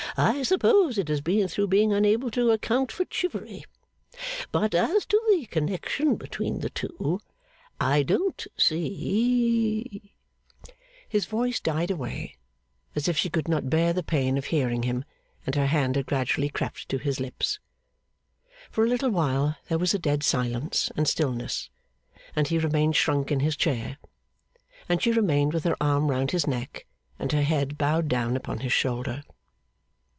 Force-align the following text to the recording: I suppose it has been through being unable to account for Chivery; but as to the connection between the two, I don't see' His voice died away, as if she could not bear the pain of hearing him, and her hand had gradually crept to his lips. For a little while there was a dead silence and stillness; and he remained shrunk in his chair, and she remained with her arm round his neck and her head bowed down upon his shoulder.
I 0.17 0.43
suppose 0.43 0.97
it 0.97 1.07
has 1.07 1.21
been 1.21 1.47
through 1.47 1.67
being 1.67 1.93
unable 1.93 2.29
to 2.31 2.51
account 2.51 2.91
for 2.91 3.05
Chivery; 3.05 3.63
but 4.51 4.75
as 4.75 5.05
to 5.05 5.21
the 5.29 5.45
connection 5.45 6.17
between 6.17 6.59
the 6.59 6.69
two, 6.69 7.21
I 7.79 8.03
don't 8.03 8.45
see' 8.57 10.13
His 11.09 11.27
voice 11.27 11.61
died 11.61 11.89
away, 11.91 12.35
as 12.93 13.07
if 13.07 13.17
she 13.17 13.29
could 13.29 13.47
not 13.47 13.69
bear 13.69 13.93
the 13.93 14.03
pain 14.03 14.37
of 14.37 14.43
hearing 14.45 14.83
him, 14.83 15.05
and 15.45 15.55
her 15.55 15.67
hand 15.67 15.95
had 15.95 16.07
gradually 16.07 16.49
crept 16.49 16.89
to 16.89 16.97
his 16.97 17.21
lips. 17.21 17.59
For 18.69 18.83
a 18.83 18.89
little 18.89 19.11
while 19.11 19.55
there 19.69 19.79
was 19.79 19.93
a 19.93 19.99
dead 19.99 20.23
silence 20.23 20.91
and 20.97 21.07
stillness; 21.07 21.69
and 22.35 22.49
he 22.49 22.57
remained 22.59 22.97
shrunk 22.97 23.31
in 23.31 23.39
his 23.39 23.55
chair, 23.55 23.97
and 24.89 25.01
she 25.01 25.11
remained 25.13 25.53
with 25.53 25.63
her 25.63 25.77
arm 25.79 26.11
round 26.11 26.31
his 26.31 26.45
neck 26.47 26.85
and 27.17 27.31
her 27.31 27.43
head 27.43 27.77
bowed 27.77 28.09
down 28.09 28.35
upon 28.35 28.59
his 28.59 28.73
shoulder. 28.73 29.23